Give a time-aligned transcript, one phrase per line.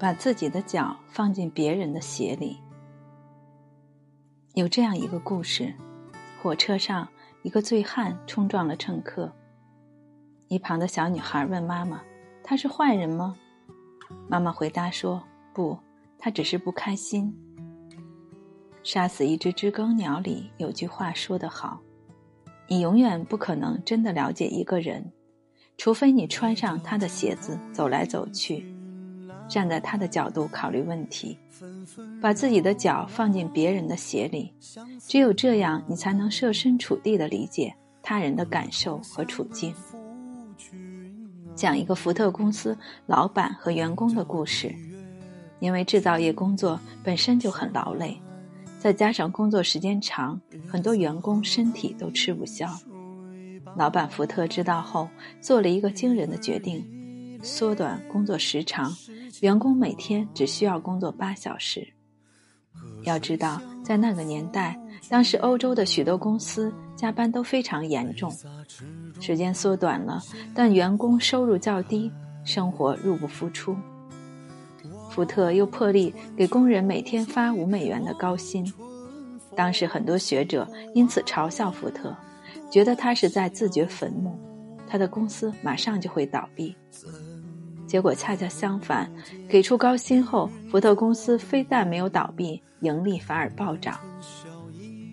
[0.00, 2.58] 把自己的脚放进别人的鞋里。
[4.54, 5.74] 有这样一个故事：
[6.42, 7.06] 火车上，
[7.42, 9.30] 一个醉汉冲撞了乘客。
[10.48, 12.00] 一旁的小女孩问妈妈
[12.42, 13.36] ：“他是坏人吗？”
[14.26, 15.22] 妈妈回答说
[15.52, 15.78] ：“不，
[16.18, 17.32] 他只是不开心。”
[18.82, 21.78] 杀死一只知更鸟里有句话说得好
[22.66, 25.12] ：“你永远不可能真的了解一个人，
[25.76, 28.64] 除非你穿上他的鞋子走来走去。”
[29.50, 31.36] 站在他的角度考虑问题，
[32.22, 34.50] 把自己的脚放进别人的鞋里，
[35.06, 39.74] 只有这样，你才能设身处地的理解他人的感受和处境。
[41.54, 44.74] 讲一个福特公司老板和员工的故事。
[45.58, 48.18] 因为制造业工作本身就很劳累，
[48.78, 52.66] 再加上工作时间长，很多员工身体都吃不消。
[53.76, 55.06] 老板福特知道后，
[55.38, 56.82] 做了一个惊人的决定：
[57.42, 58.94] 缩短工作时长。
[59.40, 61.86] 员工每天只需要工作八小时。
[63.04, 64.78] 要知道，在那个年代，
[65.08, 68.30] 当时欧洲的许多公司加班都非常严重。
[69.20, 70.20] 时间缩短了，
[70.54, 72.10] 但员工收入较低，
[72.44, 73.76] 生活入不敷出。
[75.10, 78.70] 福特又破例给工人每天发五美元的高薪。
[79.56, 82.14] 当时很多学者因此嘲笑福特，
[82.70, 84.38] 觉得他是在自掘坟墓，
[84.86, 86.76] 他的公司马上就会倒闭。
[87.90, 89.10] 结果恰恰相反，
[89.48, 93.98] 给出高薪后，福特公司非但没有倒闭，盈利反而暴涨。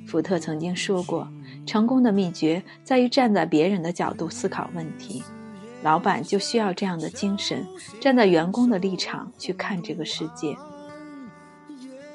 [0.05, 1.27] 福特曾经说过，
[1.65, 5.23] 成功的秘诀在于站在别人的角度思考问题。
[5.81, 7.65] 老板就需要这样的精神，
[7.99, 10.55] 站在员工的立场去看这个世界。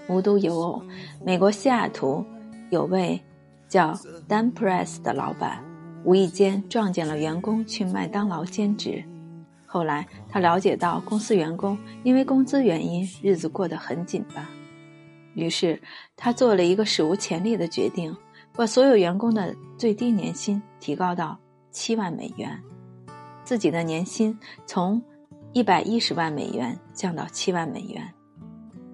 [0.06, 0.80] 无独有偶，
[1.24, 2.24] 美国西雅图
[2.70, 3.20] 有位
[3.68, 5.60] 叫 Dan Press 的老板，
[6.05, 9.02] 无意间撞见了员工去麦当劳兼职。
[9.73, 14.47] 后来，他了解到公司员工因为工资原因，日子过得很紧巴。
[15.34, 15.81] 于是，
[16.14, 18.14] 他做了一个史无前例的决定，
[18.55, 21.39] 把所有员工的最低年薪提高到
[21.70, 22.63] 七万美元，
[23.45, 25.02] 自己的年薪从
[25.55, 28.07] 一百一十万美元降到七万美元。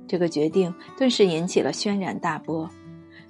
[0.06, 2.70] 这个决定顿时引起了轩然大波。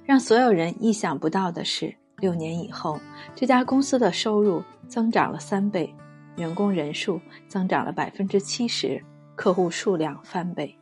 [0.05, 2.99] 让所有人意想不到的是，六年以后，
[3.33, 5.91] 这家公司的收入增长了三倍。
[6.39, 9.03] 员工人数增长了百分之七十，
[9.35, 10.73] 客户数量翻倍。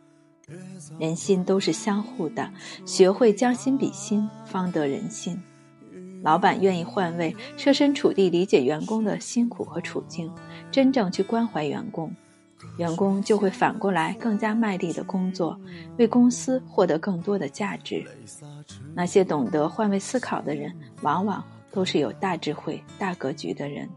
[0.98, 2.50] 人心都是相互的，
[2.86, 5.38] 学会将心比心，方得人心。
[6.24, 10.32] 老板愿意换位，设身处地理解员工的辛苦和处境，
[10.72, 12.16] 真正去关怀员工，
[12.78, 15.60] 员工就会反过来更加卖力的工作，
[15.98, 18.06] 为公司获得更多的价值。
[18.96, 23.90] 那些懂得换位思考的人，往往都是有大智慧、大格局的人。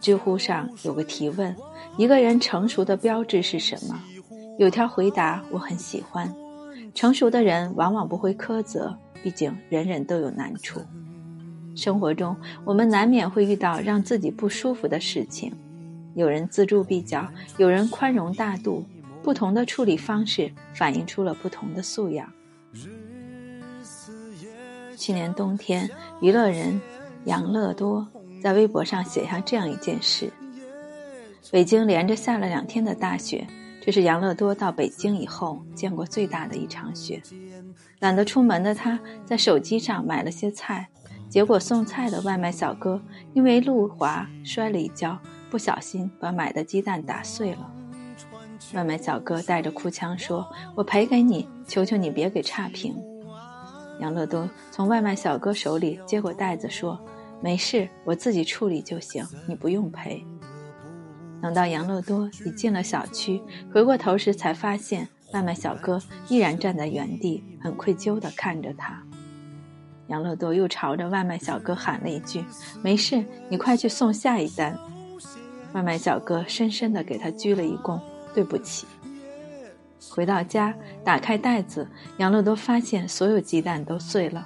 [0.00, 1.54] 知乎上有个提问：
[1.96, 4.02] 一个人成熟的标志是什么？
[4.58, 6.34] 有条回答我很喜欢：
[6.94, 10.80] 成熟的人往往不会苛责，毕竟人人都有难处。
[11.76, 15.52] 生活中，我们难免会遇到让自己不舒服的事情，
[16.14, 17.28] 有人锱铢必较，
[17.58, 18.84] 有人宽容大度，
[19.22, 22.30] 不同的处理方式反映出了不同的素养。
[24.96, 25.88] 去年冬天，
[26.20, 26.80] 娱乐人
[27.24, 28.06] 杨乐多。
[28.40, 30.32] 在微博上写下这样一件事：
[31.50, 33.46] 北京连着下了两天的大雪，
[33.82, 37.22] 这是杨乐多到北京以后见过最大的一场雪。
[37.98, 40.88] 懒得出门的他，在手机上买了些菜，
[41.28, 43.00] 结果送菜的外卖小哥
[43.34, 45.18] 因为路滑摔了一跤，
[45.50, 47.70] 不小心把买的鸡蛋打碎了。
[48.72, 52.96] 外卖小哥带着哭腔说：“我赔给你，求求你别给差评。”
[54.00, 56.98] 杨乐多从外卖小哥手里接过袋子说。
[57.42, 60.24] 没事，我自己处理就行，你不用赔。
[61.40, 63.40] 等到杨乐多已进了小区，
[63.72, 69.02] 回过头时才发现外卖小哥依然站在原地，很愧疚地看着他。
[70.08, 72.44] 杨乐多又朝着外卖小哥喊了一句
[72.82, 74.76] ：“没事，你快去送下一单。”
[75.72, 77.98] 外卖小哥深深地给他鞠了一躬
[78.34, 78.86] ：“对不起。”
[80.10, 81.88] 回到家，打开袋子，
[82.18, 84.44] 杨乐多发现所有鸡蛋都碎了。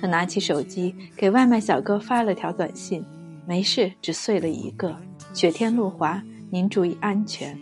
[0.00, 3.04] 他拿起手机给外卖小哥发了条短信
[3.46, 4.96] ：“没事，只碎了一个。
[5.34, 7.58] 雪天路滑，您注意安全。”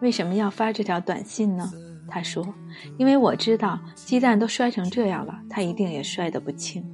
[0.00, 1.72] 为什么要发这条短信呢？
[2.10, 2.46] 他说
[2.98, 6.84] ：“因为我知道鸡蛋都摔成这样了，他一定也摔得不轻。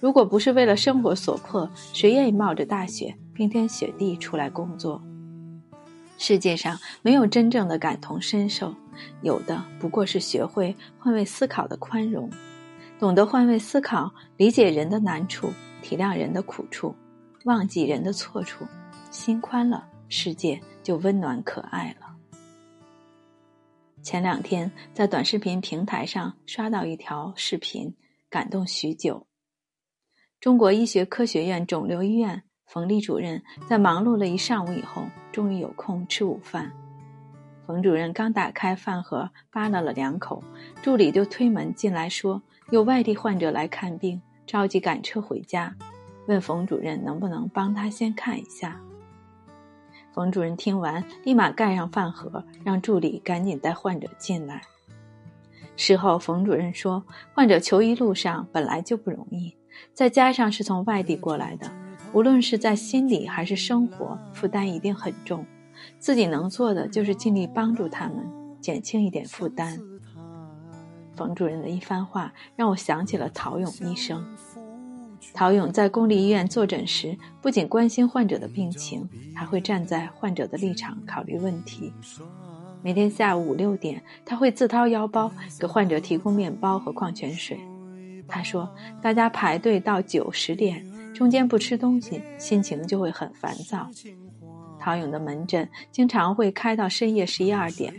[0.00, 5.02] 如果不是为了生活所迫，谁愿意冒着大雪、冰天雪地出来工作？
[6.16, 8.74] 世界上没有真正的感同身受，
[9.22, 12.30] 有的不过是学会换位思考的宽容。”
[12.98, 15.52] 懂得换位思考，理解人的难处，
[15.82, 16.92] 体谅人的苦处，
[17.44, 18.66] 忘记人的错处，
[19.12, 22.08] 心宽了，世界就温暖可爱了。
[24.02, 27.94] 前两天在短视频平台上刷到一条视频，
[28.28, 29.24] 感动许久。
[30.40, 36.72] 中国医学科学院肿瘤医院冯丽主任在忙碌了一上午以后，终于有空吃午饭。
[37.64, 40.42] 冯主任刚打开饭盒，扒拉了两口，
[40.82, 45.74] 助理就推门进来，说有外地患者来看病，着急赶车回家，
[46.26, 48.78] 问冯主任能不能帮他先看一下。
[50.12, 54.60] 冯主任听完，立马盖上饭盒，让助理赶紧带患者进来。
[55.76, 59.56] 事后，冯主任说，患者求医路上本来就不容易，
[59.94, 61.70] 再加上是从外地过来的，
[62.12, 65.46] 无论是在心理还是生活，负担一定很重。
[65.98, 68.28] 自己能做的就是尽力帮助他们，
[68.60, 69.78] 减轻一点负担。
[71.18, 74.24] 冯主任的一番话让我想起了陶勇医生。
[75.34, 81.92] 陶勇在公立医院坐诊时，不仅关心患者的病情，还会站在患者的立场考虑问题。
[82.82, 87.58] 每天下午五六点，他会自掏腰包给患者提供面包和矿泉水。
[88.28, 88.68] 他说
[89.02, 93.90] ：“大家排队到九十点，中间不吃东西，心情就会很烦躁。”
[94.78, 97.92] 陶勇的门诊经常会开到深夜十一二点，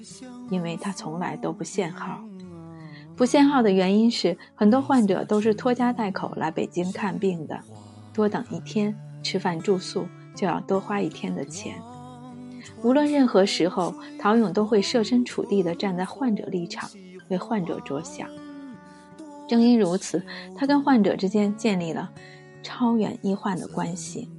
[0.49, 2.21] 因为他从来都不限号。
[3.19, 7.59] 不限号的原因是，很多患者都是拖家带口来北京看病的，
[8.13, 11.75] 多等一天，吃饭住宿就要多花一天的钱。
[12.81, 16.89] 无论任何时候，陶勇都会设身处地地站在患者立场，
[17.27, 18.25] 为患者着想。
[19.49, 20.23] 正因如此，
[20.55, 22.09] 他跟患者之间建立了
[22.63, 24.29] 超远医患的关系。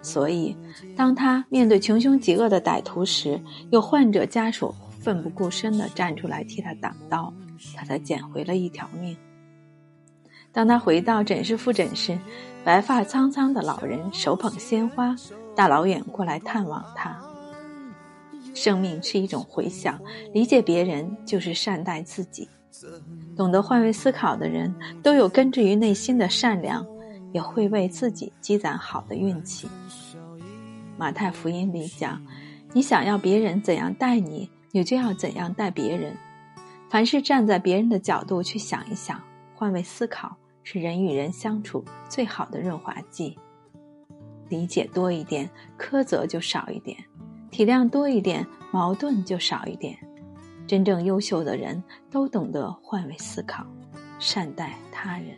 [0.00, 0.56] 所以，
[0.96, 3.40] 当他面对穷凶极恶的歹徒时，
[3.72, 7.34] 有患者家属奋不顾身地站出来替他挡刀，
[7.74, 9.16] 他才捡回了一条命。
[10.52, 12.18] 当他回到诊室复诊时，
[12.64, 15.14] 白发苍苍的老人手捧鲜花，
[15.54, 17.16] 大老远过来探望他。
[18.54, 20.00] 生命是一种回响，
[20.32, 22.48] 理解别人就是善待自己。
[23.36, 26.86] 懂得换位思考的人，都有根植于内心的善良。
[27.32, 29.68] 也会为自己积攒好的运气。
[30.96, 32.24] 马太福音里讲
[32.72, 36.16] ：“你想要别人怎样待你，你就要怎样待别人。
[36.88, 39.20] 凡是站在别人的角度去想一想，
[39.54, 43.36] 换位思考是人与人相处最好的润滑剂。
[44.48, 46.96] 理解多一点，苛责就少一点；
[47.50, 49.98] 体谅多一点，矛盾就少一点。
[50.66, 53.66] 真正优秀的人都懂得换位思考，
[54.18, 55.36] 善待他人。”